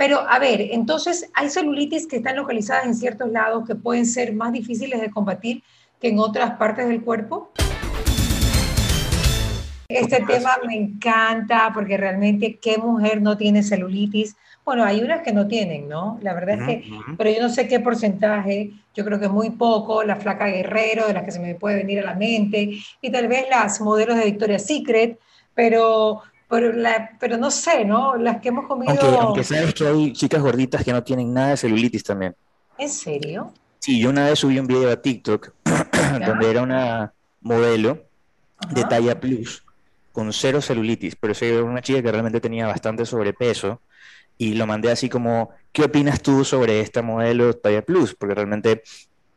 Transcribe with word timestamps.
Pero, 0.00 0.26
a 0.26 0.38
ver, 0.38 0.62
entonces, 0.70 1.30
¿hay 1.34 1.50
celulitis 1.50 2.06
que 2.06 2.16
están 2.16 2.36
localizadas 2.36 2.86
en 2.86 2.94
ciertos 2.94 3.30
lados 3.30 3.66
que 3.66 3.74
pueden 3.74 4.06
ser 4.06 4.32
más 4.32 4.50
difíciles 4.50 4.98
de 4.98 5.10
combatir 5.10 5.62
que 6.00 6.08
en 6.08 6.18
otras 6.18 6.52
partes 6.52 6.88
del 6.88 7.02
cuerpo? 7.02 7.52
Este 9.88 10.22
tema 10.22 10.52
me 10.66 10.74
encanta 10.74 11.70
porque 11.74 11.98
realmente, 11.98 12.56
¿qué 12.56 12.78
mujer 12.78 13.20
no 13.20 13.36
tiene 13.36 13.62
celulitis? 13.62 14.36
Bueno, 14.64 14.84
hay 14.84 15.02
unas 15.02 15.20
que 15.20 15.34
no 15.34 15.46
tienen, 15.46 15.86
¿no? 15.86 16.18
La 16.22 16.32
verdad 16.32 16.60
es 16.60 16.66
que, 16.66 16.90
pero 17.18 17.30
yo 17.30 17.42
no 17.42 17.50
sé 17.50 17.68
qué 17.68 17.78
porcentaje, 17.78 18.70
yo 18.94 19.04
creo 19.04 19.20
que 19.20 19.28
muy 19.28 19.50
poco, 19.50 20.02
la 20.02 20.16
flaca 20.16 20.46
guerrero, 20.46 21.08
de 21.08 21.12
las 21.12 21.24
que 21.24 21.32
se 21.32 21.40
me 21.40 21.56
puede 21.56 21.76
venir 21.76 22.00
a 22.00 22.04
la 22.04 22.14
mente, 22.14 22.70
y 23.02 23.10
tal 23.12 23.28
vez 23.28 23.44
las 23.50 23.82
modelos 23.82 24.16
de 24.16 24.24
Victoria's 24.24 24.64
Secret, 24.64 25.18
pero, 25.54 26.22
pero, 26.50 26.72
la, 26.72 27.16
pero 27.18 27.36
no 27.36 27.50
sé, 27.50 27.84
¿no? 27.84 28.16
Las 28.16 28.40
que 28.40 28.48
hemos 28.48 28.66
comido... 28.66 28.90
Aunque, 28.90 29.06
aunque 29.18 29.44
sabes 29.44 29.72
que 29.72 29.86
hay 29.86 30.12
chicas 30.12 30.42
gorditas 30.42 30.84
que 30.84 30.92
no 30.92 31.02
tienen 31.02 31.32
nada 31.32 31.50
de 31.50 31.56
celulitis 31.56 32.02
también. 32.02 32.34
¿En 32.76 32.88
serio? 32.88 33.54
Sí, 33.78 34.00
yo 34.00 34.10
una 34.10 34.26
vez 34.26 34.38
subí 34.38 34.58
un 34.58 34.66
video 34.66 34.90
a 34.90 35.00
TikTok 35.00 35.52
donde 36.26 36.50
era 36.50 36.62
una 36.62 37.12
modelo 37.40 38.04
de 38.70 38.84
talla 38.84 39.18
plus 39.18 39.64
con 40.12 40.32
cero 40.32 40.60
celulitis, 40.60 41.16
pero 41.16 41.32
era 41.40 41.64
una 41.64 41.80
chica 41.80 42.02
que 42.02 42.10
realmente 42.10 42.40
tenía 42.40 42.66
bastante 42.66 43.06
sobrepeso 43.06 43.80
y 44.36 44.54
lo 44.54 44.66
mandé 44.66 44.90
así 44.90 45.08
como, 45.08 45.50
¿qué 45.72 45.84
opinas 45.84 46.20
tú 46.20 46.44
sobre 46.44 46.80
esta 46.80 47.02
modelo 47.02 47.54
talla 47.54 47.82
plus? 47.82 48.14
Porque 48.14 48.34
realmente 48.34 48.82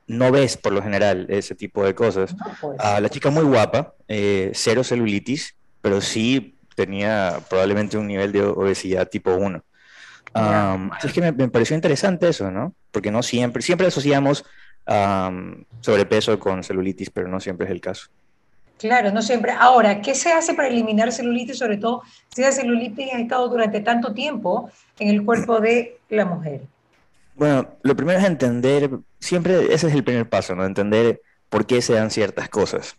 no 0.07 0.31
ves 0.31 0.57
por 0.57 0.73
lo 0.73 0.81
general 0.81 1.27
ese 1.29 1.55
tipo 1.55 1.85
de 1.85 1.93
cosas. 1.93 2.35
Pues. 2.59 2.77
Ah, 2.79 2.99
la 2.99 3.09
chica 3.09 3.29
muy 3.29 3.43
guapa, 3.43 3.93
eh, 4.07 4.51
cero 4.53 4.83
celulitis, 4.83 5.55
pero 5.81 6.01
sí 6.01 6.55
tenía 6.75 7.39
probablemente 7.49 7.97
un 7.97 8.07
nivel 8.07 8.31
de 8.31 8.43
obesidad 8.43 9.07
tipo 9.09 9.33
1. 9.33 9.63
así 10.33 11.07
es 11.07 11.13
que 11.13 11.21
me, 11.21 11.49
pareció 11.49 11.75
interesante 11.75 12.27
eso, 12.27 12.51
¿no? 12.51 12.73
Porque 12.91 13.11
no 13.11 13.23
siempre, 13.23 13.61
siempre 13.61 13.87
asociamos 13.87 14.45
sobrepeso 15.81 16.37
con 16.39 16.63
celulitis, 16.63 17.09
pero 17.09 17.27
no 17.27 17.39
siempre 17.39 17.65
es 17.67 17.71
el 17.71 17.81
caso. 17.81 18.07
Claro, 18.77 19.11
no 19.11 19.21
siempre. 19.21 19.53
Ahora, 19.57 20.01
¿qué 20.01 20.13
se 20.13 20.33
hace 20.33 20.53
para 20.53 20.67
eliminar 20.67 21.11
celulitis, 21.11 21.57
sobre 21.57 21.77
todo 21.77 22.03
si 22.35 22.41
la 22.41 22.51
celulitis 22.51 23.13
ha 23.13 23.19
estado 23.19 23.47
durante 23.47 23.79
tanto 23.79 24.13
tiempo 24.13 24.69
en 24.99 25.09
el 25.09 25.23
cuerpo 25.23 25.61
de 25.61 25.99
la 26.09 26.25
mujer? 26.25 26.61
Bueno, 27.35 27.67
lo 27.81 27.95
primero 27.95 28.19
es 28.19 28.25
entender, 28.25 28.89
siempre 29.19 29.73
ese 29.73 29.87
es 29.87 29.93
el 29.93 30.03
primer 30.03 30.27
paso, 30.27 30.55
¿no? 30.55 30.65
Entender 30.65 31.21
por 31.49 31.65
qué 31.65 31.81
se 31.81 31.93
dan 31.93 32.11
ciertas 32.11 32.49
cosas. 32.49 32.97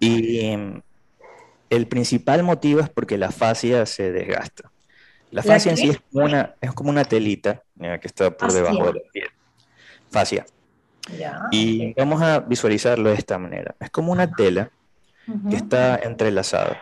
Y 0.00 0.56
el 1.76 1.86
principal 1.86 2.42
motivo 2.42 2.80
es 2.80 2.88
porque 2.88 3.18
la 3.18 3.30
fascia 3.30 3.86
se 3.86 4.12
desgasta. 4.12 4.70
La 5.30 5.42
fascia 5.42 5.70
en 5.70 5.76
sí 5.76 5.90
es 5.90 6.00
como 6.12 6.26
una, 6.26 6.54
es 6.60 6.72
como 6.72 6.90
una 6.90 7.04
telita 7.04 7.62
que 7.78 8.00
está 8.06 8.30
por 8.36 8.52
debajo 8.52 8.86
de 8.86 9.00
la 9.00 9.10
piel. 9.12 9.28
Fascia. 10.10 10.46
Y 11.50 11.92
vamos 11.94 12.22
a 12.22 12.40
visualizarlo 12.40 13.10
de 13.10 13.16
esta 13.16 13.38
manera. 13.38 13.74
Es 13.80 13.90
como 13.90 14.12
una 14.12 14.30
tela 14.30 14.70
que 15.50 15.56
está 15.56 15.96
entrelazado. 15.96 16.76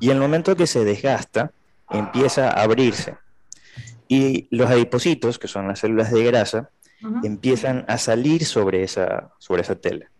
Y 0.00 0.06
en 0.06 0.16
el 0.16 0.22
momento 0.22 0.56
que 0.56 0.66
se 0.66 0.84
desgasta, 0.84 1.52
empieza 1.90 2.50
a 2.50 2.62
abrirse. 2.62 3.16
Y 4.08 4.48
los 4.50 4.70
adipocitos, 4.70 5.38
que 5.38 5.48
son 5.48 5.68
las 5.68 5.80
células 5.80 6.10
de 6.10 6.24
grasa, 6.24 6.70
empiezan 7.22 7.84
a 7.88 7.98
salir 7.98 8.44
sobre 8.44 8.82
esa, 8.82 9.32
sobre 9.38 9.62
esa 9.62 9.74
tela. 9.74 10.10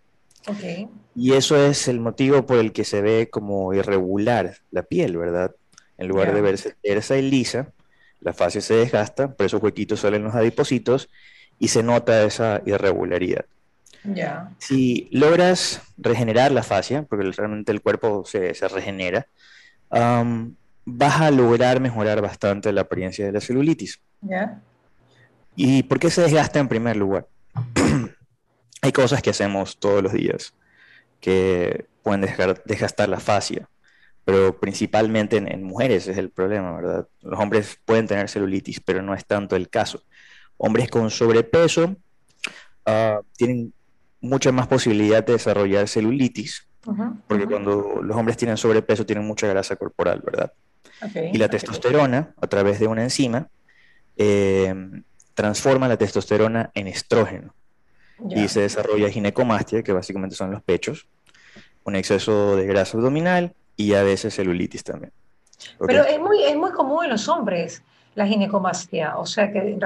Y 1.14 1.32
eso 1.32 1.56
es 1.56 1.88
el 1.88 2.00
motivo 2.00 2.46
por 2.46 2.58
el 2.58 2.72
que 2.72 2.84
se 2.84 3.00
ve 3.02 3.28
como 3.30 3.74
irregular 3.74 4.56
la 4.70 4.82
piel, 4.82 5.16
¿verdad? 5.16 5.54
En 5.96 6.08
lugar 6.08 6.32
de 6.32 6.40
verse 6.40 6.76
tersa 6.82 7.16
y 7.16 7.28
lisa, 7.28 7.72
la 8.20 8.32
fase 8.32 8.60
se 8.60 8.74
desgasta, 8.74 9.34
por 9.34 9.46
esos 9.46 9.62
huequitos 9.62 10.00
salen 10.00 10.24
los 10.24 10.34
adipocitos 10.34 11.08
y 11.58 11.68
se 11.68 11.82
nota 11.82 12.22
esa 12.22 12.62
irregularidad. 12.66 13.44
Si 14.58 15.08
logras 15.10 15.82
regenerar 15.96 16.52
la 16.52 16.62
fascia, 16.62 17.02
porque 17.02 17.30
realmente 17.32 17.72
el 17.72 17.82
cuerpo 17.82 18.24
se, 18.24 18.52
regenera, 18.68 19.26
vas 19.90 21.20
a 21.20 21.30
lograr 21.30 21.80
mejorar 21.80 22.22
bastante 22.22 22.72
la 22.72 22.82
apariencia 22.82 23.26
de 23.26 23.32
la 23.32 23.40
celulitis. 23.40 24.00
¿Y 25.56 25.82
por 25.82 25.98
qué 25.98 26.10
se 26.10 26.22
desgasta 26.22 26.60
en 26.60 26.68
primer 26.68 26.96
lugar? 26.96 27.26
Hay 28.88 28.92
cosas 28.92 29.20
que 29.20 29.28
hacemos 29.28 29.76
todos 29.78 30.02
los 30.02 30.14
días 30.14 30.54
que 31.20 31.84
pueden 32.02 32.22
desgastar 32.64 33.06
la 33.06 33.20
fascia, 33.20 33.68
pero 34.24 34.58
principalmente 34.58 35.36
en, 35.36 35.62
mujeres 35.62 36.08
es 36.08 36.16
el 36.16 36.30
problema, 36.30 36.74
¿verdad? 36.74 37.06
Los 37.20 37.38
hombres 37.38 37.78
pueden 37.84 38.06
tener 38.06 38.30
celulitis, 38.30 38.80
pero 38.80 39.02
no 39.02 39.12
es 39.12 39.26
tanto 39.26 39.56
el 39.56 39.68
caso. 39.68 40.04
Hombres 40.56 40.88
con 40.88 41.10
sobrepeso 41.10 41.96
ah, 42.86 43.20
tienen 43.36 43.74
mucha 44.22 44.52
más 44.52 44.68
posibilidad 44.68 45.22
de 45.22 45.34
desarrollar 45.34 45.86
celulitis, 45.86 46.66
porque 47.26 47.44
cuando 47.44 48.00
los 48.02 48.16
hombres 48.16 48.38
tienen 48.38 48.56
sobrepeso 48.56 49.04
tienen 49.04 49.26
mucha 49.26 49.48
grasa 49.48 49.76
corporal, 49.76 50.22
¿verdad? 50.24 50.50
y 51.30 51.36
la 51.36 51.50
testosterona, 51.50 52.32
a 52.40 52.46
través 52.46 52.80
de 52.80 52.86
una 52.86 53.02
enzima, 53.02 53.48
eh, 54.16 54.74
transforma 55.34 55.88
la 55.88 55.98
testosterona 55.98 56.70
en 56.72 56.86
estrógeno. 56.86 57.54
Y 58.30 58.48
se 58.48 58.60
desarrolla 58.60 59.10
ginecomastia, 59.10 59.82
que 59.82 59.92
básicamente 59.92 60.36
son 60.36 60.50
los 60.50 60.62
pechos, 60.62 61.06
un 61.84 61.96
exceso 61.96 62.56
de 62.56 62.66
grasa 62.66 62.96
abdominal 62.96 63.54
y 63.76 63.94
a 63.94 64.02
veces 64.02 64.34
celulitis 64.34 64.84
también. 64.84 65.12
Pero 65.78 66.04
es 66.04 66.18
muy, 66.18 66.42
es 66.42 66.56
muy 66.56 66.70
común 66.72 67.04
en 67.04 67.10
los 67.10 67.28
hombres 67.28 67.82
la 68.14 68.26
ginecomastia, 68.26 69.16
o 69.16 69.26
sea, 69.26 69.52
que, 69.52 69.78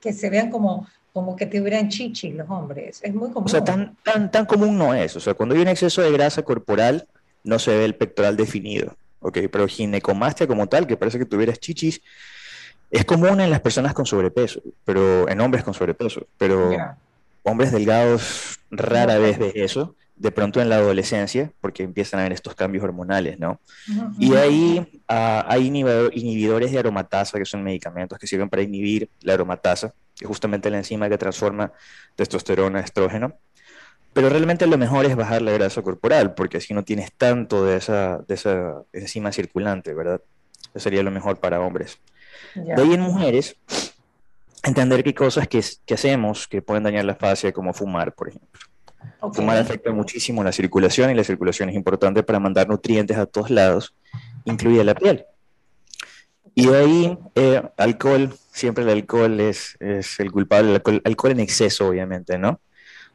que 0.00 0.12
se 0.12 0.30
vean 0.30 0.50
como 0.50 0.86
como 1.12 1.34
que 1.34 1.46
tuvieran 1.46 1.88
chichi 1.88 2.32
los 2.32 2.48
hombres. 2.48 3.00
Es 3.02 3.12
muy 3.12 3.30
común. 3.30 3.46
O 3.46 3.48
sea, 3.48 3.64
tan, 3.64 3.96
tan, 4.04 4.30
tan 4.30 4.46
común 4.46 4.78
no 4.78 4.94
es. 4.94 5.16
O 5.16 5.20
sea, 5.20 5.34
cuando 5.34 5.56
hay 5.56 5.60
un 5.60 5.68
exceso 5.68 6.02
de 6.02 6.12
grasa 6.12 6.42
corporal, 6.42 7.08
no 7.42 7.58
se 7.58 7.76
ve 7.76 7.84
el 7.84 7.96
pectoral 7.96 8.36
definido. 8.36 8.94
¿ok? 9.20 9.38
Pero 9.50 9.66
ginecomastia 9.66 10.46
como 10.46 10.68
tal, 10.68 10.86
que 10.86 10.96
parece 10.96 11.18
que 11.18 11.24
tuvieras 11.24 11.58
chichis, 11.58 12.00
es 12.90 13.04
común 13.04 13.40
en 13.40 13.50
las 13.50 13.60
personas 13.60 13.94
con 13.94 14.06
sobrepeso, 14.06 14.60
pero 14.84 15.28
en 15.28 15.40
hombres 15.40 15.62
con 15.62 15.74
sobrepeso. 15.74 16.26
Pero 16.38 16.70
hombres 17.42 17.72
delgados 17.72 18.60
rara 18.70 19.18
vez 19.18 19.38
ves 19.38 19.52
eso. 19.54 19.96
De 20.16 20.30
pronto 20.30 20.60
en 20.60 20.68
la 20.68 20.76
adolescencia, 20.76 21.50
porque 21.62 21.82
empiezan 21.82 22.20
a 22.20 22.24
haber 22.24 22.34
estos 22.34 22.54
cambios 22.54 22.84
hormonales, 22.84 23.38
¿no? 23.38 23.58
Y 24.18 24.34
ahí 24.34 25.02
ah, 25.08 25.46
hay 25.48 25.66
inhibidores 25.66 26.72
de 26.72 26.78
aromatasa, 26.78 27.38
que 27.38 27.46
son 27.46 27.62
medicamentos 27.62 28.18
que 28.18 28.26
sirven 28.26 28.50
para 28.50 28.60
inhibir 28.60 29.08
la 29.22 29.32
aromatasa 29.32 29.94
que 30.20 30.26
es 30.26 30.28
justamente 30.28 30.68
la 30.68 30.76
enzima 30.76 31.08
que 31.08 31.16
transforma 31.16 31.72
testosterona 32.14 32.80
a 32.80 32.82
estrógeno. 32.82 33.38
Pero 34.12 34.28
realmente 34.28 34.66
lo 34.66 34.76
mejor 34.76 35.06
es 35.06 35.16
bajar 35.16 35.40
la 35.40 35.52
grasa 35.52 35.80
corporal, 35.80 36.34
porque 36.34 36.58
así 36.58 36.74
no 36.74 36.84
tienes 36.84 37.10
tanto 37.12 37.64
de 37.64 37.78
esa, 37.78 38.18
de 38.28 38.34
esa 38.34 38.82
enzima 38.92 39.32
circulante, 39.32 39.94
¿verdad? 39.94 40.20
Eso 40.74 40.80
sería 40.80 41.02
lo 41.02 41.10
mejor 41.10 41.38
para 41.38 41.60
hombres. 41.60 42.00
De 42.54 42.74
ahí 42.74 42.92
en 42.92 43.00
mujeres, 43.00 43.56
entender 44.62 45.02
qué 45.02 45.14
cosas 45.14 45.48
que, 45.48 45.62
que, 45.84 45.94
hacemos 45.94 46.46
que 46.46 46.62
pueden 46.62 46.82
dañar 46.82 47.04
la 47.04 47.14
fascia, 47.14 47.52
como 47.52 47.72
fumar, 47.72 48.14
por 48.14 48.28
ejemplo. 48.28 48.60
Fumar 49.32 49.58
afecta 49.58 49.92
muchísimo 49.92 50.44
la 50.44 50.52
circulación 50.52 51.10
y 51.10 51.14
la 51.14 51.24
circulación 51.24 51.68
es 51.70 51.76
importante 51.76 52.22
para 52.22 52.38
mandar 52.38 52.68
nutrientes 52.68 53.16
a 53.16 53.26
todos 53.26 53.50
lados, 53.50 53.94
incluida 54.44 54.84
la 54.84 54.94
piel. 54.94 55.24
Y 56.54 56.66
de 56.66 56.76
ahí, 56.76 57.18
eh, 57.34 57.62
alcohol, 57.76 58.34
siempre 58.52 58.84
el 58.84 58.90
alcohol 58.90 59.40
es, 59.40 59.76
es 59.80 60.20
el 60.20 60.32
culpable, 60.32 60.82
el 60.84 61.02
alcohol, 61.04 61.32
en 61.32 61.40
exceso, 61.40 61.88
obviamente, 61.88 62.38
¿no? 62.38 62.60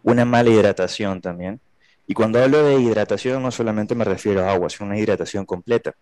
Una 0.04 0.26
mala 0.26 0.50
hidratación 0.50 1.22
también. 1.22 1.60
Y 2.08 2.14
cuando 2.14 2.42
hablo 2.42 2.64
de 2.64 2.80
hidratación, 2.80 3.42
no 3.42 3.52
solamente 3.52 3.96
me 3.96 4.06
refiero 4.06 4.44
a 4.44 4.52
agua, 4.52 4.70
sino 4.70 4.88
una 4.88 4.98
hidratación 4.98 5.46
completa. 5.46 5.96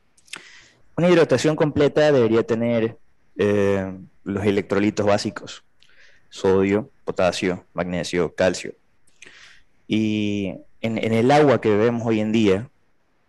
Una 0.96 1.10
hidratación 1.10 1.56
completa 1.56 2.12
debería 2.12 2.44
tener 2.44 2.98
eh, 3.38 3.92
los 4.24 4.46
electrolitos 4.46 5.06
básicos, 5.06 5.64
sodio, 6.30 6.90
potasio, 7.06 7.66
magnesio, 7.74 8.34
calcio. 8.36 8.74
Y 9.88 10.56
en, 10.82 10.98
en, 10.98 11.14
el 11.14 11.32
agua 11.32 11.62
que 11.62 11.70
bebemos 11.70 12.06
hoy 12.06 12.20
en 12.20 12.32
día, 12.32 12.70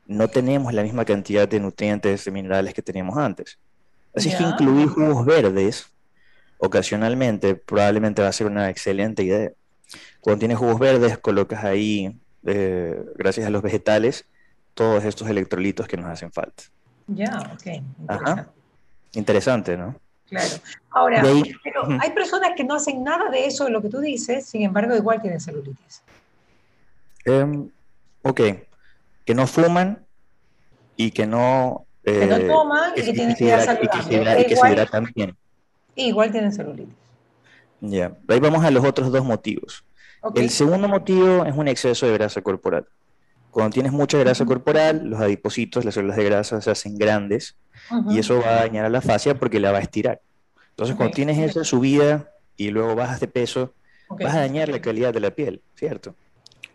no 0.06 0.28
tenemos 0.28 0.72
la 0.72 0.82
misma 0.82 1.04
cantidad 1.04 1.48
de 1.48 1.60
nutrientes 1.60 2.26
y 2.26 2.30
minerales 2.30 2.74
que 2.74 2.82
teníamos 2.82 3.16
antes. 3.16 3.58
Así 4.14 4.30
que 4.30 4.42
incluir 4.42 4.88
jugos 4.88 5.26
verdes 5.26 5.90
ocasionalmente 6.58 7.56
probablemente 7.56 8.22
va 8.22 8.28
a 8.28 8.32
ser 8.32 8.46
una 8.46 8.70
excelente 8.70 9.22
idea. 9.22 9.52
Cuando 10.20 10.40
tienes 10.40 10.58
jugos 10.58 10.78
verdes, 10.78 11.18
colocas 11.18 11.64
ahí, 11.64 12.18
eh, 12.46 13.02
gracias 13.16 13.46
a 13.46 13.50
los 13.50 13.62
vegetales, 13.62 14.26
todos 14.74 15.04
estos 15.04 15.28
electrolitos 15.28 15.86
que 15.86 15.96
nos 15.96 16.06
hacen 16.06 16.32
falta. 16.32 16.64
Ya, 17.06 17.50
ok. 17.52 17.66
Interesante. 18.00 18.63
Interesante, 19.14 19.76
¿no? 19.76 19.94
Claro. 20.28 20.54
Ahora, 20.90 21.22
pero 21.62 21.86
hay 22.00 22.10
personas 22.12 22.52
que 22.56 22.64
no 22.64 22.74
hacen 22.74 23.04
nada 23.04 23.30
de 23.30 23.46
eso 23.46 23.64
de 23.64 23.70
lo 23.70 23.82
que 23.82 23.88
tú 23.88 24.00
dices, 24.00 24.46
sin 24.46 24.62
embargo, 24.62 24.94
igual 24.96 25.20
tienen 25.20 25.40
celulitis. 25.40 26.02
Em, 27.24 27.68
ok. 28.22 28.40
Que 29.24 29.34
no 29.34 29.46
fuman 29.46 30.04
y 30.96 31.10
que 31.10 31.26
no 31.26 31.86
que 32.02 32.26
no 32.26 32.36
eh, 32.36 32.46
toman 32.46 32.92
y 32.96 33.02
que 33.02 33.12
tienen 33.12 33.34
que, 33.34 33.44
y 33.44 34.44
que 34.46 34.56
se 34.56 34.68
hidratan 34.70 35.10
bien. 35.14 35.36
igual 35.94 36.30
tienen 36.30 36.52
celulitis. 36.52 36.94
Ya, 37.80 38.16
ahí 38.28 38.40
vamos 38.40 38.64
a 38.64 38.70
los 38.70 38.84
otros 38.84 39.10
dos 39.12 39.24
motivos. 39.24 39.84
El 40.34 40.48
segundo 40.50 40.88
motivo 40.88 41.44
es 41.44 41.54
un 41.54 41.68
exceso 41.68 42.06
de 42.06 42.14
grasa 42.14 42.40
corporal. 42.40 42.86
Cuando 43.54 43.72
tienes 43.72 43.92
mucha 43.92 44.18
grasa 44.18 44.44
corporal, 44.44 45.08
los 45.08 45.20
adipocitos, 45.20 45.84
las 45.84 45.94
células 45.94 46.16
de 46.16 46.24
grasa 46.24 46.60
se 46.60 46.72
hacen 46.72 46.98
grandes 46.98 47.54
y 48.10 48.18
eso 48.18 48.40
va 48.40 48.48
a 48.48 48.54
dañar 48.56 48.84
a 48.84 48.88
la 48.88 49.00
fascia 49.00 49.38
porque 49.38 49.60
la 49.60 49.70
va 49.70 49.78
a 49.78 49.80
estirar. 49.80 50.20
Entonces, 50.70 50.96
cuando 50.96 51.14
tienes 51.14 51.38
esa 51.38 51.62
subida 51.62 52.32
y 52.56 52.70
luego 52.70 52.96
bajas 52.96 53.20
de 53.20 53.28
peso, 53.28 53.72
vas 54.08 54.34
a 54.34 54.40
dañar 54.40 54.70
la 54.70 54.80
calidad 54.80 55.14
de 55.14 55.20
la 55.20 55.30
piel, 55.30 55.62
¿cierto? 55.76 56.16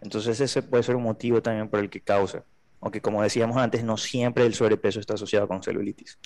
Entonces, 0.01 0.39
ese 0.39 0.61
puede 0.61 0.83
ser 0.83 0.95
un 0.95 1.03
motivo 1.03 1.41
también 1.41 1.67
por 1.67 1.81
el 1.81 1.89
que 1.89 1.99
causa. 1.99 2.45
Aunque, 2.79 3.01
como 3.01 3.21
decíamos 3.21 3.57
antes, 3.57 3.83
no 3.83 3.97
siempre 3.97 4.45
el 4.45 4.53
sobrepeso 4.53 5.01
está 5.01 5.15
asociado 5.15 5.49
con 5.49 5.61
celulitis. 5.61 6.17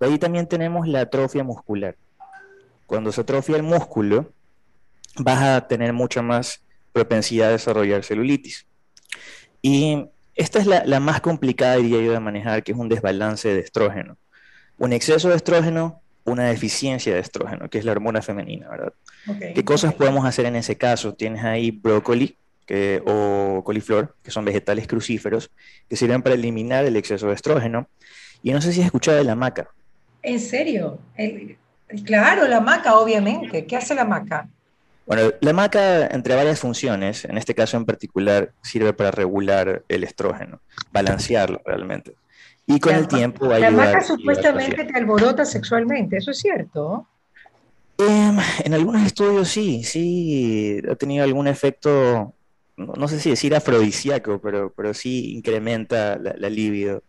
ahí 0.00 0.18
también 0.18 0.46
tenemos 0.46 0.88
la 0.88 1.02
atrofia 1.02 1.44
muscular. 1.44 1.94
Cuando 2.86 3.12
se 3.12 3.20
atrofia 3.20 3.56
el 3.56 3.62
músculo, 3.62 4.32
vas 5.18 5.42
a 5.42 5.68
tener 5.68 5.92
mucha 5.92 6.22
más 6.22 6.62
propensidad 6.94 7.48
a 7.48 7.52
desarrollar 7.52 8.02
celulitis. 8.02 8.66
Y 9.66 10.10
esta 10.34 10.58
es 10.58 10.66
la, 10.66 11.00
más 11.00 11.22
complicada, 11.22 11.76
diría 11.76 12.02
yo, 12.02 12.12
de 12.12 12.20
manejar, 12.20 12.62
que 12.62 12.72
es 12.72 12.78
un 12.78 12.90
desbalance 12.90 13.48
de 13.48 13.60
estrógeno. 13.60 14.18
Un 14.76 14.92
exceso 14.92 15.30
de 15.30 15.36
estrógeno, 15.36 16.02
una 16.24 16.44
deficiencia 16.50 17.14
de 17.14 17.20
estrógeno, 17.20 17.70
que 17.70 17.78
es 17.78 17.86
la 17.86 17.92
hormona 17.92 18.20
femenina, 18.20 18.68
¿verdad? 18.68 18.92
¿Qué 19.54 19.64
cosas 19.64 19.94
podemos 19.94 20.26
hacer 20.26 20.44
en 20.44 20.56
ese 20.56 20.76
caso? 20.76 21.14
Tienes 21.14 21.42
ahí 21.44 21.70
brócoli 21.70 22.36
que, 22.66 23.02
o 23.06 23.62
coliflor, 23.64 24.14
que 24.22 24.30
son 24.30 24.44
vegetales 24.44 24.86
crucíferos, 24.86 25.50
que 25.88 25.96
sirven 25.96 26.20
para 26.20 26.34
eliminar 26.34 26.84
el 26.84 26.96
exceso 26.96 27.28
de 27.28 27.34
estrógeno. 27.34 27.88
Y 28.42 28.52
no 28.52 28.60
sé 28.60 28.70
si 28.70 28.80
has 28.80 28.86
escuchado 28.86 29.16
de 29.16 29.24
la 29.24 29.34
maca. 29.34 29.70
¿En 30.22 30.40
serio? 30.40 30.98
claro, 32.04 32.46
la 32.48 32.60
maca, 32.60 32.98
obviamente. 32.98 33.64
¿Qué 33.64 33.76
hace 33.76 33.94
la 33.94 34.04
maca? 34.04 34.46
Bueno, 35.06 35.32
la 35.40 35.52
maca, 35.52 36.06
entre 36.06 36.34
varias 36.34 36.60
funciones, 36.60 37.24
en 37.26 37.36
este 37.36 37.54
caso 37.54 37.76
en 37.76 37.84
particular, 37.84 38.52
sirve 38.62 38.94
para 38.94 39.10
regular 39.10 39.82
el 39.88 40.04
estrógeno, 40.04 40.60
balancearlo 40.92 41.60
realmente. 41.64 42.14
Y 42.66 42.80
con 42.80 42.94
el 42.94 43.06
tiempo 43.06 43.46
va 43.48 43.56
a 43.56 43.58
La 43.58 43.70
maca 43.70 44.00
supuestamente 44.00 44.84
te 44.84 44.98
alborota 44.98 45.44
sexualmente, 45.44 46.16
¿eso 46.16 46.30
es 46.30 46.38
cierto? 46.38 47.06
Em, 47.98 48.38
en 48.64 48.74
algunos 48.74 49.02
estudios 49.02 49.48
sí, 49.48 49.84
sí 49.84 50.80
ha 50.90 50.94
tenido 50.96 51.22
algún 51.22 51.48
efecto, 51.48 52.34
no, 52.76 53.08
sé 53.08 53.20
si 53.20 53.30
decir 53.30 53.54
afrodisíaco, 53.54 54.40
pero, 54.40 54.72
pero 54.74 54.94
sí 54.94 55.34
incrementa 55.36 56.16
la, 56.16 56.48
libido. 56.48 57.02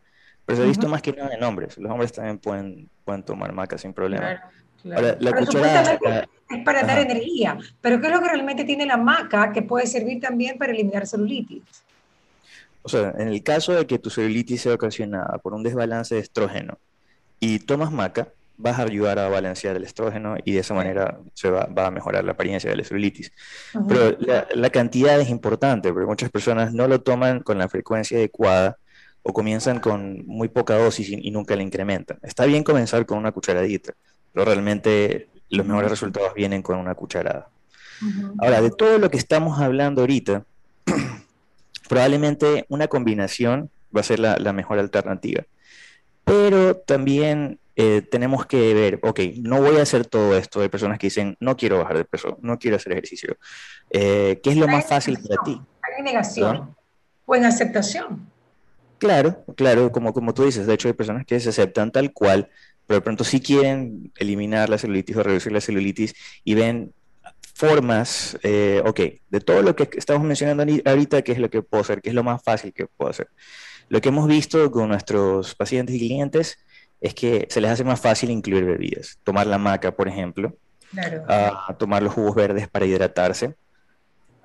Pero 0.45 0.57
se 0.57 0.63
ha 0.63 0.67
visto 0.67 0.87
más 0.87 1.01
que 1.01 1.13
nada 1.13 1.33
en 1.33 1.43
hombres. 1.43 1.77
Los 1.77 1.91
hombres 1.91 2.11
también 2.11 2.37
pueden, 2.37 2.89
pueden 3.03 3.23
tomar 3.23 3.51
maca 3.53 3.77
sin 3.77 3.93
problema. 3.93 4.43
la 4.83 5.31
cucharada, 5.31 6.27
es 6.49 6.63
para 6.63 6.83
dar 6.83 6.99
energía. 6.99 7.57
Pero 7.81 7.99
¿qué 7.99 8.07
es 8.07 8.13
lo 8.13 8.21
que 8.21 8.29
realmente 8.29 8.63
tiene 8.63 8.85
la 8.85 8.97
maca 8.97 9.51
que 9.51 9.61
puede 9.61 9.87
servir 9.87 10.19
también 10.19 10.57
para 10.57 10.71
eliminar 10.71 11.07
celulitis? 11.07 11.63
O 12.83 12.89
sea, 12.89 13.13
en 13.17 13.29
el 13.29 13.41
caso 13.41 13.73
de 13.73 13.87
que 13.87 13.97
tu 13.97 14.09
celulitis 14.09 14.61
sea 14.61 14.75
ocasionada 14.75 15.39
por 15.39 15.53
un 15.53 15.63
desbalance 15.63 16.15
de 16.15 16.21
estrógeno 16.21 16.77
y 17.39 17.59
tomas 17.59 17.91
maca, 17.91 18.29
vas 18.57 18.79
a 18.79 18.83
ayudar 18.83 19.19
a 19.19 19.27
balancear 19.27 19.75
el 19.75 19.83
estrógeno 19.83 20.35
y 20.43 20.53
de 20.53 20.59
esa 20.59 20.73
manera 20.73 21.19
se 21.33 21.49
va, 21.49 21.67
a 21.75 21.91
mejorar 21.91 22.23
la 22.23 22.33
apariencia 22.33 22.69
de 22.69 22.77
la 22.77 22.83
celulitis. 22.83 23.31
Pero 23.87 24.15
la, 24.19 24.69
cantidad 24.69 25.19
es 25.19 25.29
importante, 25.29 25.91
porque 25.91 26.05
muchas 26.05 26.29
personas 26.29 26.73
no 26.73 26.87
lo 26.87 27.01
toman 27.01 27.41
con 27.41 27.57
la 27.57 27.67
frecuencia 27.67 28.17
adecuada 28.17 28.77
o 29.23 29.33
comienzan 29.33 29.79
con 29.79 30.25
muy 30.27 30.47
poca 30.47 30.77
dosis 30.77 31.09
y, 31.09 31.27
y 31.27 31.31
nunca 31.31 31.55
la 31.55 31.63
incrementan. 31.63 32.19
Está 32.21 32.45
bien 32.45 32.63
comenzar 32.63 33.05
con 33.05 33.17
una 33.17 33.31
cucharadita, 33.31 33.93
pero 34.31 34.45
realmente 34.45 35.27
los 35.49 35.65
mejores 35.65 35.89
resultados 35.89 36.33
vienen 36.33 36.61
con 36.61 36.77
una 36.77 36.95
cucharada. 36.95 37.49
Ahora, 38.39 38.61
de 38.61 38.71
todo 38.71 38.97
lo 38.97 39.09
que 39.09 39.17
estamos 39.17 39.59
hablando 39.59 40.01
ahorita, 40.01 40.43
probablemente 41.89 42.65
una 42.69 42.87
combinación 42.87 43.69
va 43.95 44.01
a 44.01 44.03
ser 44.03 44.19
la, 44.19 44.53
mejor 44.53 44.79
alternativa. 44.79 45.43
Pero 46.23 46.75
también 46.75 47.59
eh, 47.75 48.01
tenemos 48.01 48.45
que 48.45 48.73
ver, 48.73 48.99
ok, 49.03 49.19
no 49.41 49.61
voy 49.61 49.77
a 49.77 49.83
hacer 49.83 50.05
todo 50.05 50.37
esto. 50.37 50.61
Hay 50.61 50.69
personas 50.69 50.99
que 50.99 51.07
dicen, 51.07 51.37
no 51.39 51.55
quiero 51.55 51.79
bajar 51.79 51.97
de 51.97 52.05
peso, 52.05 52.37
no 52.41 52.59
quiero 52.59 52.77
hacer 52.77 52.91
ejercicio. 52.93 53.37
Eh, 53.91 54.39
¿Qué 54.43 54.51
es 54.51 54.57
lo 54.57 54.67
más 54.67 54.85
fácil 54.85 55.17
para 55.19 55.41
ti? 55.43 55.61
Hay 55.81 56.03
negación 56.03 56.75
o 57.25 57.35
en 57.35 57.45
aceptación. 57.45 58.29
Claro, 58.97 59.43
claro, 59.55 59.91
como, 59.91 60.13
como 60.13 60.33
tú 60.33 60.45
dices, 60.45 60.67
de 60.67 60.73
hecho 60.73 60.87
hay 60.87 60.93
personas 60.93 61.25
que 61.25 61.39
se 61.39 61.49
aceptan 61.49 61.91
tal 61.91 62.13
cual, 62.13 62.49
pero 62.87 62.99
de 62.99 63.01
pronto 63.01 63.23
sí 63.23 63.39
quieren 63.39 64.11
eliminar 64.17 64.69
la 64.69 64.77
celulitis 64.77 65.15
o 65.17 65.23
reducir 65.23 65.51
la 65.51 65.61
celulitis 65.61 66.13
y 66.43 66.53
ven 66.53 66.93
formas, 67.53 68.37
eh, 68.43 68.81
ok, 68.85 68.99
de 69.29 69.39
todo 69.39 69.61
lo 69.61 69.75
que 69.75 69.89
estamos 69.97 70.23
mencionando 70.23 70.65
ahorita, 70.85 71.21
¿qué 71.21 71.31
es 71.31 71.39
lo 71.39 71.49
que 71.49 71.61
puedo 71.61 71.81
hacer? 71.81 72.01
¿Qué 72.01 72.09
es 72.09 72.15
lo 72.15 72.23
más 72.23 72.43
fácil 72.43 72.73
que 72.73 72.85
puedo 72.85 73.09
hacer? 73.09 73.29
Lo 73.87 74.01
que 74.01 74.09
hemos 74.09 74.27
visto 74.27 74.69
con 74.71 74.89
nuestros 74.89 75.55
pacientes 75.55 75.95
y 75.95 75.99
clientes 75.99 76.57
es 76.99 77.13
que 77.13 77.47
se 77.49 77.61
les 77.61 77.71
hace 77.71 77.83
más 77.83 78.01
fácil 78.01 78.29
incluir 78.29 78.65
bebidas. 78.65 79.19
Tomar 79.23 79.47
la 79.47 79.57
maca, 79.57 79.95
por 79.95 80.07
ejemplo. 80.07 80.57
a 81.27 81.75
tomar 81.77 82.03
los 82.03 82.13
jugos 82.13 82.35
verdes 82.35 82.67
para 82.67 82.85
hidratarse. 82.85 83.55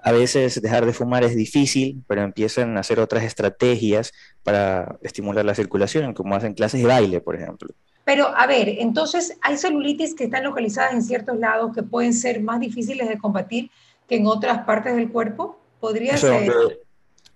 A 0.03 0.13
veces 0.13 0.61
dejar 0.63 0.87
de 0.87 0.93
fumar 0.93 1.25
es 1.25 1.37
difícil, 1.37 2.03
pero 2.07 2.23
empiezan 2.23 2.77
a 2.77 2.81
hacer 2.81 3.01
otras 3.01 3.23
estrategias 3.23 4.13
para 4.43 4.97
estimular 5.03 5.45
la 5.45 5.55
circulación, 5.55 6.15
como 6.15 6.35
hacen 6.35 6.55
clases 6.55 6.81
de 6.81 6.87
baile, 6.87 7.21
por 7.21 7.37
ejemplo. 7.37 7.69
Pero, 8.05 8.29
a 8.37 8.47
ver, 8.47 8.69
entonces 8.69 9.37
hay 9.43 9.57
celulitis 9.57 10.15
que 10.15 10.25
están 10.25 10.45
localizadas 10.45 10.95
en 10.95 11.03
ciertos 11.03 11.39
lados 11.39 11.73
que 11.75 11.83
pueden 11.83 12.15
ser 12.15 12.43
más 12.43 12.61
difíciles 12.61 13.09
de 13.09 13.19
combatir 13.19 13.71
que 14.09 14.17
en 14.17 14.27
otras 14.27 14.65
partes 14.65 14.97
del 14.97 15.11
cuerpo. 15.11 15.59
Podría 15.79 16.17
ser. 16.17 16.53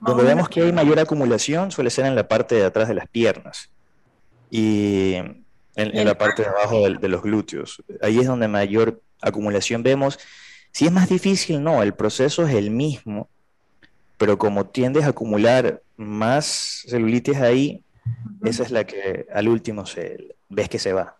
Donde, 0.00 0.24
vemos 0.24 0.48
que 0.50 0.62
hay 0.62 0.72
mayor 0.72 0.98
acumulación 0.98 1.70
suele 1.70 1.88
ser 1.88 2.04
en 2.04 2.14
la 2.14 2.28
parte 2.28 2.56
de 2.56 2.64
atrás 2.64 2.88
de 2.88 2.94
las 2.94 3.08
piernas 3.08 3.70
y 4.50 5.14
en, 5.76 6.04
la 6.04 6.18
parte 6.18 6.42
de 6.42 6.48
abajo 6.48 6.88
de, 6.88 7.08
los 7.08 7.22
glúteos. 7.22 7.82
Ahí 8.02 8.18
es 8.18 8.26
donde 8.26 8.48
mayor 8.48 9.00
acumulación 9.22 9.82
vemos. 9.82 10.18
Si 10.72 10.84
es 10.84 10.92
más 10.92 11.08
difícil, 11.08 11.62
no, 11.62 11.82
el 11.82 11.94
proceso 11.94 12.46
es 12.46 12.54
el 12.54 12.70
mismo, 12.70 13.28
pero 14.18 14.36
como 14.36 14.66
tiendes 14.66 15.04
a 15.04 15.08
acumular 15.08 15.82
más 15.96 16.84
celulitis 16.86 17.38
ahí, 17.38 17.82
esa 18.42 18.62
es 18.62 18.70
la 18.70 18.84
que 18.84 19.26
al 19.32 19.48
último 19.48 19.86
se, 19.86 20.36
ves 20.54 20.68
que 20.68 20.78
se 20.78 20.92
va. 20.92 21.16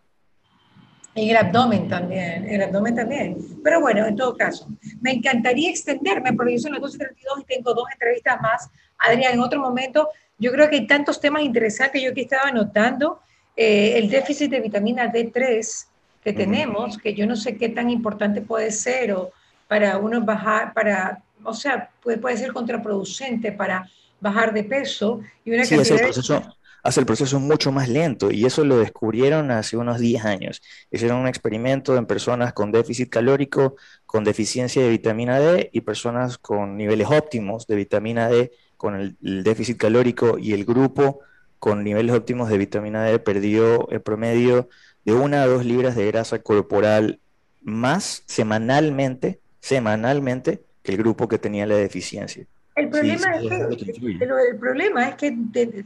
Y 1.17 1.31
el 1.31 1.37
abdomen 1.37 1.89
también, 1.89 2.45
el 2.49 2.63
abdomen 2.63 2.97
también. 2.97 3.37
Pero 3.63 3.81
bueno, 3.81 4.05
en 4.05 4.17
todo 4.17 4.37
caso, 4.37 4.69
me 5.00 5.12
encantaría 5.12 5.71
extenderme 5.71 6.33
porque 6.33 6.55
yo 6.55 6.59
soy 6.59 6.73
las 6.73 6.81
12.32 6.81 7.41
y 7.41 7.45
tengo 7.45 7.73
dos 7.73 7.85
entrevistas 7.93 8.41
más. 8.41 8.69
Adrián, 8.99 9.35
en 9.35 9.41
otro 9.41 9.61
momento, 9.61 10.09
yo 10.38 10.50
creo 10.50 10.69
que 10.69 10.76
hay 10.76 10.87
tantos 10.87 11.21
temas 11.21 11.43
interesantes. 11.43 12.03
Yo 12.03 12.11
aquí 12.11 12.23
estaba 12.23 12.49
anotando 12.49 13.21
eh, 13.57 13.97
el 13.97 14.11
déficit 14.11 14.50
de 14.50 14.61
vitamina 14.61 15.12
D3 15.12 15.87
que 16.25 16.33
tenemos, 16.33 16.99
que 16.99 17.14
yo 17.14 17.26
no 17.26 17.37
sé 17.37 17.57
qué 17.57 17.69
tan 17.69 17.91
importante 17.91 18.41
puede 18.41 18.73
ser 18.73 19.12
o 19.12 19.31
para 19.69 19.99
uno 19.99 20.21
bajar, 20.23 20.73
para, 20.73 21.23
o 21.45 21.55
sea, 21.55 21.91
puede, 22.03 22.19
puede 22.19 22.37
ser 22.38 22.53
contraproducente 22.53 23.53
para 23.53 23.88
bajar 24.21 24.53
de 24.53 24.64
peso. 24.64 25.21
Y 25.45 25.53
una 25.53 25.64
sí, 25.64 25.76
cantidad 25.76 25.99
proceso, 25.99 26.57
hace 26.85 27.00
el 27.00 27.07
proceso 27.07 27.41
mucho 27.41 27.73
más 27.73 27.88
lento 27.88 28.31
y 28.31 28.45
eso 28.45 28.62
lo 28.62 28.76
descubrieron 28.76 29.50
hace 29.50 29.79
unos 29.79 29.99
10 29.99 30.25
años. 30.26 30.62
Hicieron 30.91 31.19
un 31.19 31.26
experimento 31.26 31.97
en 31.97 32.05
personas 32.05 32.53
con 32.53 32.73
déficit 32.73 33.09
calórico, 33.09 33.76
con 34.05 34.23
deficiencia 34.23 34.83
de 34.83 34.91
vitamina 34.91 35.41
D 35.41 35.71
y 35.73 35.81
personas 35.81 36.37
con 36.37 36.76
niveles 36.76 37.09
óptimos 37.11 37.67
de 37.67 37.76
vitamina 37.76 38.29
D 38.29 38.53
con 38.76 38.97
el, 38.97 39.17
déficit 39.43 39.79
calórico 39.79 40.37
y 40.38 40.53
el 40.53 40.67
grupo 40.67 41.21
con 41.59 41.83
niveles 41.83 42.14
óptimos 42.14 42.50
de 42.50 42.59
vitamina 42.59 43.03
D 43.03 43.19
perdió 43.19 43.91
en 43.91 44.03
promedio 44.03 44.69
de 45.07 45.14
una 45.14 45.43
a 45.43 45.47
dos 45.47 45.64
libras 45.64 45.97
de 45.97 46.07
grasa 46.07 46.41
corporal 46.41 47.19
más 47.62 48.25
semanalmente, 48.26 49.41
semanalmente, 49.61 50.62
que 50.83 50.93
el 50.93 50.99
grupo 50.99 51.29
que 51.29 51.38
tenía 51.38 51.64
la 51.64 51.76
deficiencia. 51.76 52.47
El 52.76 52.88
problema, 52.88 53.37
es 53.37 53.49
que, 53.49 54.25
el, 54.25 54.59
problema 54.59 55.09
es 55.09 55.14
que 55.14 55.37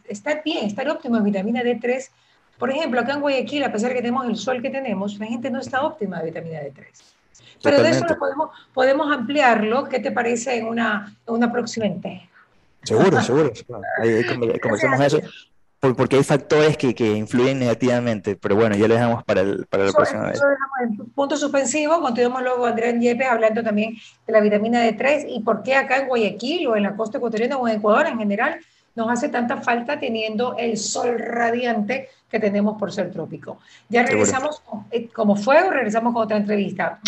estar 0.09 0.43
bien, 0.43 0.67
estar 0.67 0.89
óptimo 0.89 1.19
en 1.19 1.25
vitamina 1.25 1.63
D3, 1.63 2.09
por 2.59 2.71
ejemplo, 2.71 3.01
acá 3.01 3.13
en 3.13 3.21
Guayaquil, 3.21 3.63
a 3.65 3.73
pesar 3.73 3.91
de 3.91 3.97
que 3.97 4.03
tenemos 4.03 4.27
el 4.27 4.37
sol 4.37 4.63
que 4.63 4.71
tenemos, 4.71 5.19
la 5.19 5.27
gente 5.27 5.51
no 5.51 5.61
está 5.61 5.83
óptima 5.83 6.19
de 6.19 6.27
vitamina 6.27 6.61
D3. 6.61 6.87
Pero 7.63 7.83
de 7.83 7.91
eso 7.91 8.07
lo 8.07 8.19
podemos, 8.19 8.51
podemos 8.73 9.13
ampliarlo. 9.13 9.89
¿Qué 9.89 9.99
te 10.01 10.13
parece 10.13 10.57
en 10.57 10.67
una, 10.67 11.15
en 11.27 11.35
una 11.35 11.53
próxima 11.53 11.87
entrega? 11.87 12.23
Seguro, 12.83 13.21
seguro. 13.21 13.53
Ahí, 14.03 14.25
conversamos 14.61 15.01
eso 15.01 15.21
porque 15.81 16.17
hay 16.17 16.25
factores 16.25 16.77
que, 16.77 16.95
que, 16.95 17.13
influyen 17.13 17.59
negativamente, 17.59 18.37
pero 18.37 18.57
bueno, 18.57 18.77
ya 18.77 18.89
lo 18.89 18.95
dejamos 18.95 19.25
para, 19.25 19.43
el, 19.43 19.67
para 19.67 19.85
la 19.85 19.93
próxima 19.93 20.27
vez. 20.27 20.41
punto 21.15 21.37
suspensivo, 21.37 22.01
continuamos 22.01 22.43
luego 22.43 22.67
Andrés 22.67 22.97
Yepes 23.01 23.29
hablando 23.29 23.63
también 23.63 23.97
de 24.27 24.33
la 24.33 24.41
vitamina 24.41 24.85
D3 24.85 25.27
y 25.29 25.41
por 25.41 25.63
qué 25.63 25.77
acá 25.77 25.99
en 25.99 26.09
Guayaquil 26.09 26.67
o 26.67 26.77
en 26.77 26.83
la 26.83 26.97
costa 26.97 27.19
ecuatoriana 27.19 27.57
o 27.57 27.69
en 27.69 27.77
Ecuador 27.77 28.07
en 28.07 28.19
general 28.19 28.59
nos 28.97 29.09
hace 29.11 29.29
tanta 29.29 29.59
falta 29.59 30.01
teniendo 30.01 30.57
el 30.59 30.77
sol 30.77 31.17
radiante 31.19 32.09
que 32.29 32.41
tenemos 32.41 32.77
por 32.79 32.93
ser 32.93 33.13
trópico. 33.13 33.59
Ya 33.89 34.05
regresamos 34.05 34.61
eh, 34.91 35.09
como 35.09 35.37
fuego, 35.37 35.71
regresamos 35.71 36.13
con 36.13 36.25
otra 36.25 36.37
entrevista. 36.37 37.01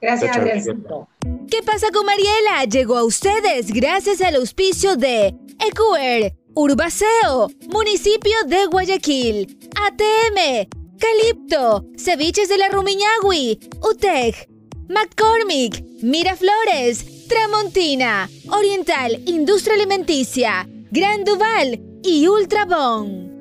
Gracias, 0.00 0.36
Adriancito. 0.36 1.08
¿Qué 1.50 1.62
pasa 1.62 1.86
con 1.92 2.04
Mariela? 2.04 2.64
Llegó 2.70 2.98
a 2.98 3.04
ustedes 3.04 3.72
gracias 3.72 4.20
al 4.20 4.36
auspicio 4.36 4.96
de 4.96 5.34
EQR, 5.58 6.34
Urbaceo, 6.56 7.50
Municipio 7.68 8.32
de 8.46 8.66
Guayaquil, 8.66 9.58
ATM, 9.74 10.68
Calipto, 10.98 11.84
Ceviches 11.98 12.48
de 12.48 12.58
la 12.58 12.68
Rumiñahui, 12.68 13.58
UTEC, 13.82 14.48
McCormick, 14.88 15.82
Miraflores, 16.02 17.26
Tramontina, 17.26 18.30
Oriental 18.50 19.20
Industria 19.26 19.74
Alimenticia, 19.74 20.68
Gran 20.92 21.24
Duval 21.24 21.80
y 22.04 22.28
Ultrabón. 22.28 23.33